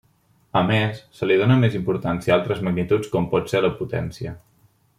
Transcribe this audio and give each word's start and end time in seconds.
A 0.59 0.61
més, 0.69 1.01
se 1.17 1.27
li 1.31 1.35
dóna 1.41 1.57
més 1.63 1.77
importància 1.79 2.35
a 2.35 2.37
altres 2.39 2.63
magnituds 2.69 3.13
com 3.17 3.29
pot 3.35 3.53
ser 3.53 3.63
la 3.67 3.73
Potència. 3.83 4.35